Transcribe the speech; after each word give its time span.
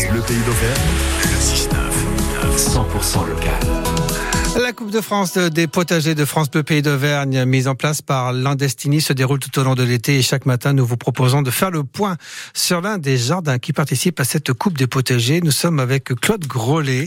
France 0.00 0.12
Bleu 0.12 0.22
Pays 0.22 0.42
d'Auvergne, 0.46 0.80
le 1.24 2.56
6-9, 2.56 2.88
100% 2.94 3.28
local. 3.28 4.62
La 4.62 4.72
Coupe 4.72 4.90
de 4.90 5.00
France 5.02 5.36
des 5.36 5.66
potagers 5.66 6.14
de 6.14 6.24
France 6.24 6.50
Bleu 6.50 6.62
Pays 6.62 6.80
d'Auvergne, 6.80 7.44
mise 7.44 7.68
en 7.68 7.74
place 7.74 8.00
par 8.00 8.32
Landestini, 8.32 9.02
se 9.02 9.12
déroule 9.12 9.40
tout 9.40 9.58
au 9.58 9.62
long 9.62 9.74
de 9.74 9.82
l'été 9.82 10.16
et 10.16 10.22
chaque 10.22 10.46
matin, 10.46 10.72
nous 10.72 10.86
vous 10.86 10.96
proposons 10.96 11.42
de 11.42 11.50
faire 11.50 11.70
le 11.70 11.84
point 11.84 12.16
sur 12.54 12.80
l'un 12.80 12.96
des 12.96 13.18
jardins 13.18 13.58
qui 13.58 13.74
participe 13.74 14.20
à 14.20 14.24
cette 14.24 14.54
Coupe 14.54 14.78
des 14.78 14.86
potagers. 14.86 15.42
Nous 15.42 15.50
sommes 15.50 15.80
avec 15.80 16.04
Claude 16.04 16.46
Grolet 16.46 17.04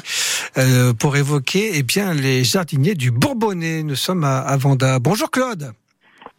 euh, 0.59 0.93
pour 0.93 1.17
évoquer 1.17 1.71
eh 1.73 1.81
bien, 1.81 2.13
les 2.13 2.43
jardiniers 2.43 2.93
du 2.93 3.09
Bourbonnais. 3.09 3.81
Nous 3.81 3.95
sommes 3.95 4.23
à, 4.23 4.37
à 4.37 4.55
Vanda. 4.55 4.99
Bonjour 4.99 5.31
Claude. 5.31 5.73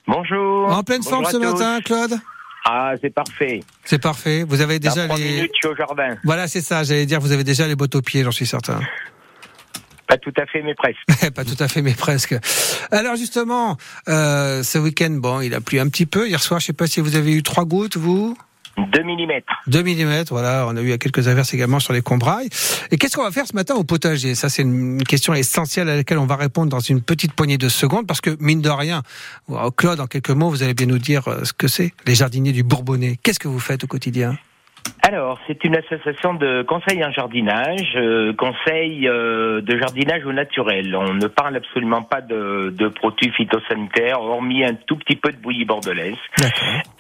Bonjour. 0.07 0.71
En 0.71 0.85
pleine 0.85 1.01
Bonjour 1.03 1.23
forme 1.23 1.33
ce 1.33 1.37
tous. 1.37 1.53
matin, 1.53 1.81
Claude? 1.85 2.21
Ah, 2.65 2.95
c'est 3.01 3.13
parfait. 3.13 3.61
C'est 3.85 4.01
parfait. 4.01 4.45
Vous 4.49 4.61
avez 4.61 4.79
déjà 4.79 5.07
Dans 5.07 5.17
les... 5.17 5.25
minutes, 5.25 5.51
je 5.55 5.59
suis 5.59 5.69
au 5.69 5.77
jardin. 5.77 6.17
Voilà, 6.25 6.49
c'est 6.49 6.63
ça. 6.63 6.83
J'allais 6.83 7.07
dire, 7.07 7.21
vous 7.21 7.33
avez 7.33 7.45
déjà 7.45 7.69
les 7.69 7.77
bottes 7.77 7.95
aux 7.95 8.03
pieds, 8.03 8.25
j'en 8.25 8.31
suis 8.31 8.47
certain. 8.47 8.81
Pas 10.07 10.19
tout 10.19 10.33
à 10.37 10.47
fait, 10.47 10.63
mais 10.63 10.75
presque. 10.75 11.31
Pas 11.35 11.45
tout 11.45 11.57
à 11.59 11.69
fait, 11.69 11.83
mais 11.83 11.95
presque. 11.95 12.35
Alors 12.91 13.17
justement, 13.17 13.77
euh, 14.09 14.63
ce 14.63 14.79
week-end, 14.79 15.11
bon, 15.11 15.41
il 15.41 15.55
a 15.55 15.61
plu 15.61 15.81
un 15.81 15.89
petit 15.89 16.07
peu. 16.07 16.29
Hier 16.29 16.43
soir, 16.43 16.61
je 16.61 16.67
sais 16.67 16.73
pas 16.73 16.87
si 16.87 17.01
vous 17.01 17.17
avez 17.17 17.33
eu 17.33 17.43
trois 17.43 17.65
gouttes, 17.65 17.97
vous? 17.97 18.37
2 18.77 19.03
mm. 19.03 19.41
2 19.67 19.83
mm, 19.83 20.25
voilà, 20.31 20.67
on 20.69 20.77
a 20.77 20.83
eu 20.83 20.99
quelques 20.99 21.29
averses 21.29 21.55
également 21.55 21.81
sur 21.81 21.93
les 21.93 22.03
combrailles. 22.03 22.49
Et 22.91 22.97
qu'est-ce 22.97 23.17
qu'on 23.17 23.23
va 23.23 23.31
faire 23.31 23.47
ce 23.47 23.55
matin 23.55 23.75
au 23.75 23.85
potager? 23.85 24.35
Ça, 24.35 24.49
c'est 24.49 24.63
une 24.63 25.03
question 25.05 25.35
essentielle 25.35 25.89
à 25.89 25.97
laquelle 25.97 26.19
on 26.19 26.27
va 26.27 26.37
répondre 26.37 26.71
dans 26.71 26.81
une 26.81 27.01
petite 27.01 27.33
poignée 27.33 27.59
de 27.59 27.69
secondes, 27.69 28.07
parce 28.07 28.21
que, 28.21 28.37
mine 28.41 28.61
de 28.61 28.71
rien, 28.71 29.03
Claude, 29.77 30.01
en 30.01 30.07
quelques 30.07 30.31
mots, 30.31 30.51
vous 30.51 30.63
allez 30.63 30.75
bien 30.75 30.87
nous 30.87 30.99
dire 30.99 31.29
euh, 31.29 31.45
ce 31.45 31.53
que 31.53 31.69
c'est, 31.69 31.93
les 32.07 32.15
jardiniers 32.15 32.53
du 32.53 32.63
Bourbonnais. 32.63 33.19
Qu'est-ce 33.23 33.39
que 33.39 33.49
vous 33.49 33.61
faites 33.61 33.85
au 33.85 33.87
quotidien? 33.87 34.37
Alors, 35.07 35.39
c'est 35.47 35.63
une 35.65 35.77
association 35.77 36.33
de 36.33 36.63
conseils 36.63 37.05
en 37.05 37.13
jardinage, 37.13 37.93
euh, 37.97 38.33
conseil 38.33 39.07
euh, 39.07 39.61
de 39.61 39.79
jardinage 39.79 40.25
au 40.25 40.33
naturel. 40.33 40.97
On 40.97 41.13
ne 41.13 41.27
parle 41.27 41.57
absolument 41.57 42.03
pas 42.03 42.23
de, 42.23 42.73
de 42.75 42.89
produits 42.89 43.31
phytosanitaires, 43.33 44.23
hormis 44.23 44.65
un 44.65 44.73
tout 44.87 44.97
petit 44.97 45.17
peu 45.17 45.31
de 45.31 45.37
bouillie 45.37 45.67
bordelaise. 45.67 46.17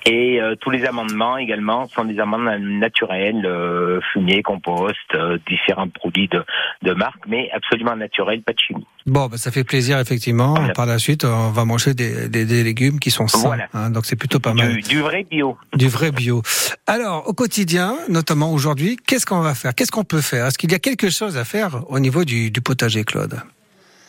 Et 0.05 0.39
euh, 0.39 0.55
tous 0.61 0.69
les 0.69 0.84
amendements 0.84 1.39
également 1.39 1.89
sont 1.89 2.05
des 2.05 2.20
amendements 2.20 2.59
naturels, 2.59 3.47
euh, 3.47 4.01
fumier, 4.12 4.43
compost, 4.43 4.98
euh, 5.15 5.39
différents 5.48 5.89
produits 5.89 6.28
de, 6.28 6.45
de 6.83 6.93
marque, 6.93 7.25
mais 7.27 7.48
absolument 7.55 7.97
naturels, 7.97 8.43
pas 8.43 8.53
de 8.53 8.59
chimie. 8.59 8.87
Bon, 9.06 9.28
bah, 9.28 9.39
ça 9.39 9.50
fait 9.50 9.65
plaisir, 9.65 9.98
effectivement. 9.98 10.55
Voilà. 10.55 10.75
Par 10.75 10.84
la 10.87 10.98
suite, 10.98 11.25
on 11.25 11.50
va 11.50 11.65
manger 11.65 11.95
des, 11.95 12.28
des, 12.28 12.45
des 12.45 12.62
légumes 12.62 12.98
qui 12.98 13.11
sont 13.11 13.28
sains. 13.28 13.48
Voilà. 13.48 13.67
hein, 13.73 13.89
donc 13.89 14.05
c'est 14.05 14.17
plutôt 14.17 14.41
pas 14.41 14.53
mal. 14.53 14.75
Du, 14.75 14.81
du 14.83 15.00
vrai 15.00 15.25
bio. 15.25 15.56
Du 15.75 15.89
vrai 15.89 16.11
bio. 16.11 16.43
Alors, 16.87 17.27
au 17.27 17.33
quotidien, 17.33 17.94
notamment 18.09 18.53
aujourd'hui, 18.53 18.97
qu'est-ce 19.06 19.27
qu'on 19.27 19.41
va 19.41 19.55
faire? 19.55 19.75
Qu'est-ce 19.75 19.92
qu'on 19.92 20.05
peut 20.05 20.20
faire? 20.20 20.47
Est-ce 20.47 20.59
qu'il 20.59 20.70
y 20.73 20.75
a 20.75 20.78
quelque 20.78 21.11
chose 21.11 21.37
à 21.37 21.45
faire 21.45 21.83
au 21.91 21.98
niveau 21.98 22.25
du, 22.25 22.50
du 22.50 22.61
potager, 22.61 23.05
Claude? 23.05 23.41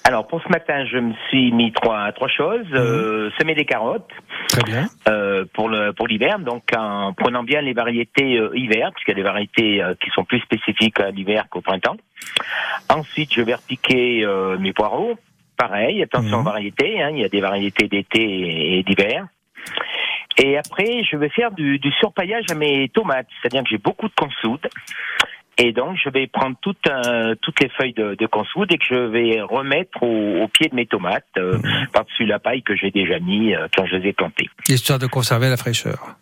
Alors 0.08 0.28
pour 0.28 0.40
ce 0.44 0.50
matin, 0.50 0.86
je 0.86 0.98
me 1.00 1.14
suis 1.30 1.52
mis 1.52 1.72
trois 1.74 2.12
trois 2.12 2.28
choses. 2.28 2.68
Euh, 2.74 3.32
semer 3.40 3.56
des 3.56 3.66
carottes 3.66 4.08
Très 4.50 4.62
bien. 4.62 4.88
euh, 5.10 5.46
pour 5.52 5.68
le 5.68 5.94
pour 5.94 6.08
l'hiver, 6.08 6.38
donc 6.38 6.62
en 6.78 7.12
prenant 7.14 7.42
bien 7.44 7.62
les 7.62 7.74
variétés 7.74 8.38
euh, 8.38 8.52
hiver, 8.56 8.92
puisqu'il 8.94 9.12
y 9.12 9.14
a 9.14 9.16
des 9.16 9.24
variétés 9.24 9.82
euh, 9.82 9.96
qui 10.00 10.12
sont 10.12 10.24
plus 10.24 10.40
spécifiques 10.42 11.00
à 11.00 11.10
l'hiver 11.10 11.46
qu'au 11.50 11.62
printemps. 11.62 11.98
Ensuite, 12.90 13.34
je 13.34 13.42
vais 13.42 13.56
repiquer 13.56 14.26
mes 14.60 14.74
poireaux. 14.74 15.16
Pareil, 15.58 16.04
attention 16.04 16.38
Mhm. 16.38 16.42
aux 16.42 16.44
variétés. 16.52 17.02
Hein, 17.02 17.10
il 17.14 17.20
y 17.22 17.26
a 17.26 17.30
des 17.30 17.42
variétés 17.42 17.88
d'été 17.88 18.22
et, 18.22 18.80
et 18.80 18.84
d'hiver. 18.84 19.26
Et 20.38 20.58
après, 20.58 21.04
je 21.10 21.16
vais 21.16 21.30
faire 21.30 21.52
du, 21.52 21.80
du 21.80 21.92
surpaillage 21.94 22.46
à 22.50 22.56
mes 22.56 22.90
tomates, 22.90 23.28
c'est-à-dire 23.42 23.64
que 23.64 23.70
j'ai 23.70 23.78
beaucoup 23.78 24.08
de 24.08 24.14
consoude. 24.16 24.68
Et 25.58 25.72
donc, 25.72 25.98
je 26.04 26.10
vais 26.10 26.28
prendre 26.28 26.58
toutes, 26.62 26.86
euh, 26.90 27.34
toutes 27.42 27.62
les 27.62 27.70
feuilles 27.70 27.94
de, 27.94 28.16
de 28.16 28.26
consoude 28.26 28.70
et 28.74 28.78
que 28.78 28.84
je 28.90 28.96
vais 28.96 29.40
remettre 29.42 30.04
au, 30.04 30.44
au 30.44 30.48
pied 30.50 30.68
de 30.68 30.76
mes 30.76 30.86
tomates, 30.86 31.24
euh, 31.38 31.58
par-dessus 31.94 32.26
la 32.26 32.40
paille 32.40 32.62
que 32.62 32.76
j'ai 32.76 32.92
déjà 32.92 33.20
mis 33.20 33.56
euh, 33.56 33.68
quand 33.74 33.86
je 33.86 33.96
les 33.96 34.10
ai 34.10 34.14
plantées. 34.14 34.50
Histoire 34.68 35.00
de 35.00 35.08
conserver 35.08 35.48
la 35.48 35.56
fraîcheur. 35.56 36.18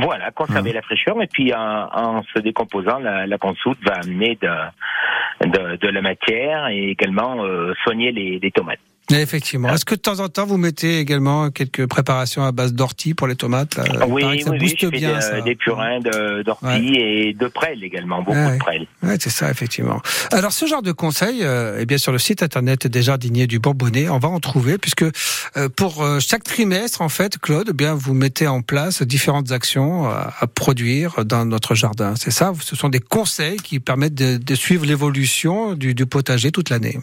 Voilà, 0.00 0.32
conserver 0.32 0.72
la 0.72 0.82
fraîcheur 0.82 1.22
et 1.22 1.28
puis 1.28 1.54
en, 1.54 1.60
en 1.60 2.22
se 2.34 2.40
décomposant, 2.40 2.98
la, 2.98 3.26
la 3.26 3.38
consoude 3.38 3.76
va 3.86 3.96
amener 4.02 4.36
de, 4.40 4.48
de, 5.46 5.76
de 5.76 5.88
la 5.88 6.00
matière 6.00 6.66
et 6.68 6.88
également 6.88 7.44
euh, 7.44 7.74
soigner 7.84 8.10
les, 8.10 8.40
les 8.40 8.50
tomates. 8.50 8.80
Effectivement. 9.10 9.68
Est-ce 9.74 9.84
que 9.84 9.94
de 9.94 10.00
temps 10.00 10.20
en 10.20 10.28
temps, 10.28 10.46
vous 10.46 10.56
mettez 10.56 10.98
également 10.98 11.50
quelques 11.50 11.86
préparations 11.86 12.44
à 12.44 12.52
base 12.52 12.72
d'ortie 12.72 13.14
pour 13.14 13.26
les 13.26 13.34
tomates 13.36 13.76
là 13.76 13.84
paraît 13.84 14.06
oui, 14.10 14.22
oui, 14.24 14.42
ça 14.42 14.50
oui, 14.50 14.58
booste 14.58 14.76
je 14.80 14.86
fais 14.86 14.90
bien 14.96 15.16
des, 15.16 15.20
ça. 15.20 15.40
des 15.42 15.54
purins 15.54 16.00
d'ortie 16.44 16.94
et 16.96 17.34
de 17.34 17.46
prêle 17.48 17.82
également, 17.84 18.22
beaucoup 18.22 18.38
Ouais. 18.38 18.54
de 18.54 18.58
prêle. 18.58 18.86
Ouais, 19.02 19.16
c'est 19.20 19.30
ça, 19.30 19.50
effectivement. 19.50 20.00
Alors, 20.30 20.52
ce 20.52 20.66
genre 20.66 20.82
de 20.82 20.92
conseils, 20.92 21.40
euh, 21.42 21.78
eh 21.80 21.84
bien, 21.86 21.98
sur 21.98 22.12
le 22.12 22.18
site 22.18 22.42
internet 22.42 22.86
des 22.86 23.02
jardiniers 23.02 23.46
du 23.46 23.58
Bourbonnais, 23.58 24.08
on 24.08 24.18
va 24.18 24.28
en 24.28 24.40
trouver, 24.40 24.78
puisque 24.78 25.02
euh, 25.04 25.68
pour 25.76 26.02
euh, 26.02 26.18
chaque 26.20 26.44
trimestre, 26.44 27.02
en 27.02 27.08
fait, 27.10 27.38
Claude, 27.38 27.68
eh 27.70 27.74
bien, 27.74 27.94
vous 27.94 28.14
mettez 28.14 28.46
en 28.46 28.62
place 28.62 29.02
différentes 29.02 29.52
actions 29.52 30.06
à, 30.06 30.32
à 30.40 30.46
produire 30.46 31.24
dans 31.24 31.44
notre 31.44 31.74
jardin. 31.74 32.14
C'est 32.16 32.30
ça? 32.30 32.52
Ce 32.62 32.76
sont 32.76 32.88
des 32.88 33.00
conseils 33.00 33.56
qui 33.58 33.78
permettent 33.80 34.14
de, 34.14 34.38
de 34.38 34.54
suivre 34.54 34.86
l'évolution 34.86 35.74
du, 35.74 35.94
du 35.94 36.06
potager 36.06 36.50
toute 36.50 36.70
l'année. 36.70 36.98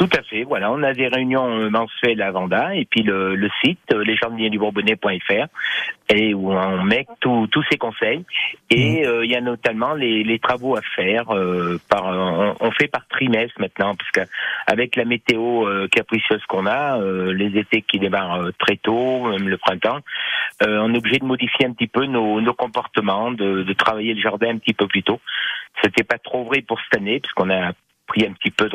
Tout 0.00 0.08
à 0.18 0.22
fait. 0.22 0.44
Voilà, 0.44 0.72
on 0.72 0.82
a 0.82 0.94
des 0.94 1.08
réunions 1.08 1.46
euh, 1.46 1.68
mensuelles 1.68 2.22
à 2.22 2.30
Vanda 2.30 2.74
et 2.74 2.86
puis 2.86 3.02
le, 3.02 3.34
le 3.34 3.50
site 3.62 3.80
euh, 3.92 4.02
lesjardiniers-du-bourbonnais.fr 4.02 5.46
et 6.08 6.32
où 6.32 6.52
on 6.52 6.82
met 6.84 7.06
tous 7.20 7.46
tous 7.48 7.62
ces 7.70 7.76
conseils 7.76 8.24
et 8.70 9.06
euh, 9.06 9.26
il 9.26 9.30
y 9.30 9.36
a 9.36 9.42
notamment 9.42 9.92
les, 9.92 10.24
les 10.24 10.38
travaux 10.38 10.74
à 10.74 10.80
faire 10.96 11.34
euh, 11.34 11.78
par 11.90 12.06
on, 12.06 12.56
on 12.60 12.70
fait 12.70 12.88
par 12.88 13.06
trimestre 13.08 13.60
maintenant 13.60 13.94
parce 13.94 14.10
qu'avec 14.10 14.96
la 14.96 15.04
météo 15.04 15.68
euh, 15.68 15.86
capricieuse 15.88 16.46
qu'on 16.48 16.64
a, 16.64 16.98
les 17.34 17.58
étés 17.58 17.82
qui 17.82 17.98
démarrent 17.98 18.52
très 18.58 18.78
tôt, 18.78 19.28
même 19.28 19.50
le 19.50 19.58
printemps, 19.58 19.98
on 20.62 20.94
est 20.94 20.96
obligé 20.96 21.18
de 21.18 21.26
modifier 21.26 21.66
un 21.66 21.72
petit 21.72 21.88
peu 21.88 22.06
nos, 22.06 22.40
nos 22.40 22.54
comportements, 22.54 23.32
de, 23.32 23.64
de 23.64 23.72
travailler 23.74 24.14
le 24.14 24.20
jardin 24.22 24.48
un 24.54 24.58
petit 24.58 24.72
peu 24.72 24.86
plus 24.86 25.02
tôt. 25.02 25.20
C'était 25.82 26.04
pas 26.04 26.18
trop 26.18 26.44
vrai 26.44 26.62
pour 26.62 26.80
cette 26.80 26.98
année 26.98 27.20
puisqu'on 27.20 27.50
a 27.50 27.72
pris 28.10 28.26
un 28.26 28.32
petit 28.32 28.50
peu 28.50 28.68
de 28.68 28.74